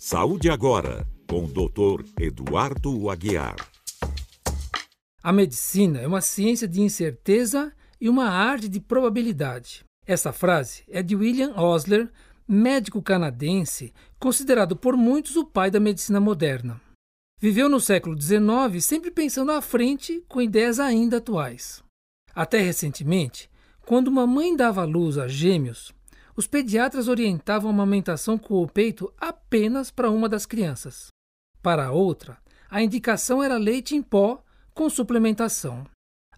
[0.00, 2.04] Saúde Agora, com o Dr.
[2.20, 3.56] Eduardo Aguiar.
[5.20, 9.84] A medicina é uma ciência de incerteza e uma arte de probabilidade.
[10.06, 12.08] Essa frase é de William Osler,
[12.46, 16.80] médico canadense, considerado por muitos o pai da medicina moderna.
[17.40, 21.82] Viveu no século XIX sempre pensando à frente com ideias ainda atuais.
[22.32, 23.50] Até recentemente,
[23.84, 25.92] quando uma mãe dava à luz a gêmeos,
[26.38, 31.08] os pediatras orientavam a amamentação com o peito apenas para uma das crianças.
[31.60, 32.38] Para a outra,
[32.70, 34.40] a indicação era leite em pó
[34.72, 35.84] com suplementação.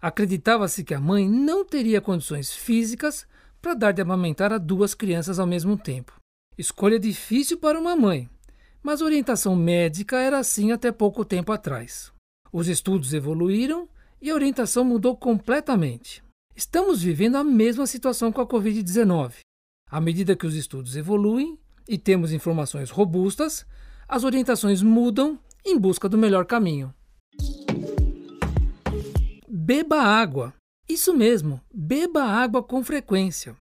[0.01, 3.27] Acreditava-se que a mãe não teria condições físicas
[3.61, 6.19] para dar de amamentar a duas crianças ao mesmo tempo.
[6.57, 8.27] Escolha difícil para uma mãe,
[8.81, 12.11] mas orientação médica era assim até pouco tempo atrás.
[12.51, 13.87] Os estudos evoluíram
[14.19, 16.23] e a orientação mudou completamente.
[16.55, 19.41] Estamos vivendo a mesma situação com a Covid-19.
[19.91, 23.65] À medida que os estudos evoluem e temos informações robustas,
[24.07, 26.93] as orientações mudam em busca do melhor caminho.
[29.49, 30.53] Beba água.
[30.87, 33.53] Isso mesmo, beba água com frequência.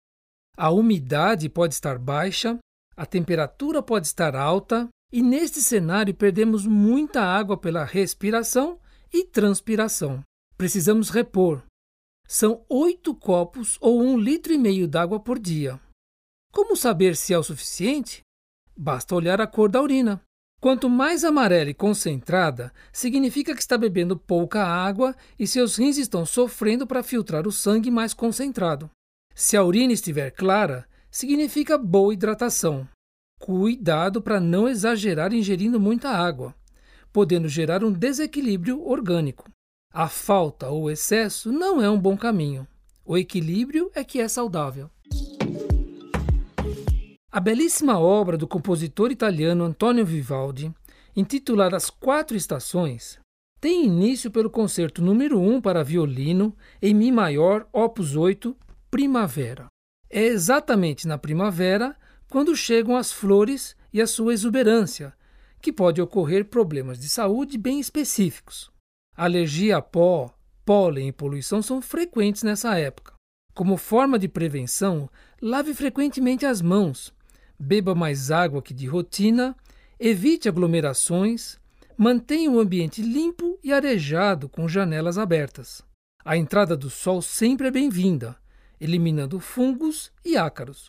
[0.55, 2.59] A umidade pode estar baixa,
[2.95, 8.79] a temperatura pode estar alta, e neste cenário perdemos muita água pela respiração
[9.11, 10.21] e transpiração.
[10.55, 11.63] Precisamos repor.
[12.27, 15.79] São oito copos ou um litro e meio d'água por dia.
[16.51, 18.21] Como saber se é o suficiente?
[18.75, 20.21] Basta olhar a cor da urina.
[20.59, 26.25] Quanto mais amarela e concentrada, significa que está bebendo pouca água e seus rins estão
[26.25, 28.89] sofrendo para filtrar o sangue mais concentrado.
[29.33, 32.87] Se a urina estiver clara, significa boa hidratação.
[33.39, 36.53] Cuidado para não exagerar ingerindo muita água,
[37.13, 39.49] podendo gerar um desequilíbrio orgânico.
[39.93, 42.67] A falta ou excesso não é um bom caminho.
[43.05, 44.89] O equilíbrio é que é saudável.
[47.31, 50.73] A belíssima obra do compositor italiano Antonio Vivaldi,
[51.15, 53.19] intitulada As Quatro Estações,
[53.61, 58.57] tem início pelo concerto número 1 para violino em Mi maior, opus 8,
[58.89, 59.67] Primavera.
[60.09, 61.95] É exatamente na primavera
[62.31, 65.13] quando chegam as flores e a sua exuberância,
[65.61, 68.71] que pode ocorrer problemas de saúde bem específicos.
[69.15, 70.33] Alergia a pó,
[70.65, 73.13] pólen e poluição são frequentes nessa época.
[73.53, 75.07] Como forma de prevenção,
[75.39, 77.13] lave frequentemente as mãos,
[77.59, 79.55] beba mais água que de rotina,
[79.99, 81.59] evite aglomerações,
[81.97, 85.83] mantenha o ambiente limpo e arejado com janelas abertas.
[86.23, 88.37] A entrada do sol sempre é bem-vinda,
[88.79, 90.85] eliminando fungos e ácaros.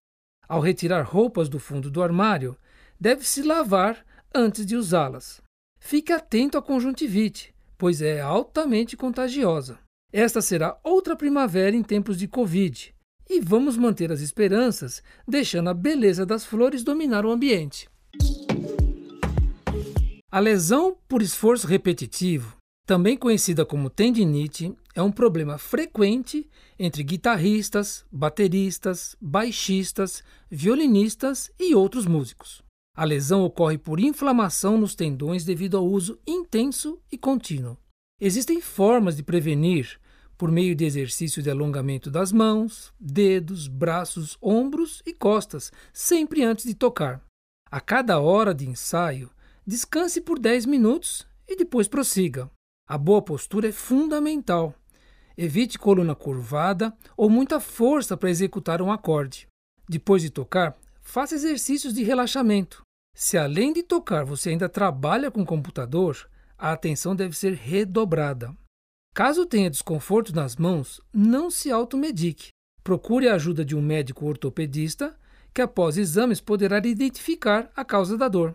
[0.49, 2.57] Ao retirar roupas do fundo do armário,
[2.99, 4.05] deve-se lavar
[4.35, 5.41] antes de usá-las.
[5.81, 9.79] Fique atento à conjuntivite, pois é altamente contagiosa.
[10.13, 12.95] Esta será outra primavera em tempos de Covid,
[13.31, 17.89] e vamos manter as esperanças, deixando a beleza das flores dominar o ambiente.
[20.29, 28.05] A lesão por esforço repetitivo, também conhecida como tendinite, é um problema frequente entre guitarristas,
[28.11, 32.65] bateristas, baixistas, violinistas e outros músicos.
[32.97, 37.79] A lesão ocorre por inflamação nos tendões devido ao uso intenso e contínuo.
[38.21, 40.00] Existem formas de prevenir
[40.41, 46.65] por meio de exercício de alongamento das mãos, dedos, braços, ombros e costas, sempre antes
[46.65, 47.21] de tocar.
[47.71, 49.31] A cada hora de ensaio,
[49.67, 52.51] descanse por 10 minutos e depois prossiga.
[52.89, 54.75] A boa postura é fundamental.
[55.37, 59.47] Evite coluna curvada ou muita força para executar um acorde.
[59.87, 62.81] Depois de tocar, faça exercícios de relaxamento.
[63.15, 68.57] Se além de tocar você ainda trabalha com computador, a atenção deve ser redobrada.
[69.13, 72.49] Caso tenha desconforto nas mãos, não se automedique.
[72.83, 75.17] Procure a ajuda de um médico ortopedista,
[75.53, 78.55] que após exames poderá identificar a causa da dor.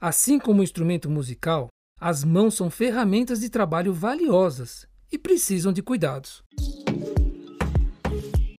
[0.00, 1.68] Assim como o instrumento musical,
[2.00, 6.42] as mãos são ferramentas de trabalho valiosas e precisam de cuidados.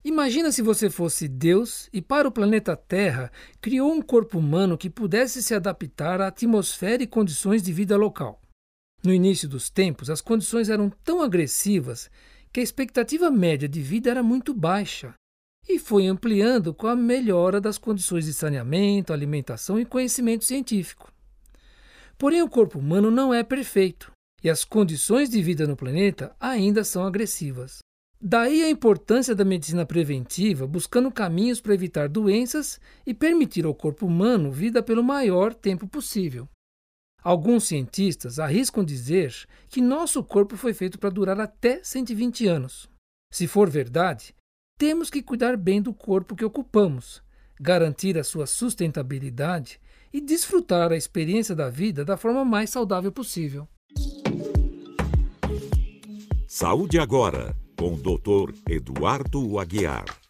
[0.04, 4.90] Imagina se você fosse Deus e para o planeta Terra criou um corpo humano que
[4.90, 8.41] pudesse se adaptar à atmosfera e condições de vida local.
[9.04, 12.08] No início dos tempos, as condições eram tão agressivas
[12.52, 15.14] que a expectativa média de vida era muito baixa
[15.68, 21.12] e foi ampliando com a melhora das condições de saneamento, alimentação e conhecimento científico.
[22.16, 24.12] Porém, o corpo humano não é perfeito
[24.42, 27.78] e as condições de vida no planeta ainda são agressivas.
[28.20, 34.06] Daí a importância da medicina preventiva, buscando caminhos para evitar doenças e permitir ao corpo
[34.06, 36.48] humano vida pelo maior tempo possível.
[37.22, 39.32] Alguns cientistas arriscam dizer
[39.68, 42.90] que nosso corpo foi feito para durar até 120 anos.
[43.32, 44.34] Se for verdade,
[44.76, 47.22] temos que cuidar bem do corpo que ocupamos,
[47.60, 49.80] garantir a sua sustentabilidade
[50.12, 53.68] e desfrutar a experiência da vida da forma mais saudável possível.
[56.48, 58.52] Saúde agora, com o Dr.
[58.68, 60.21] Eduardo Aguiar.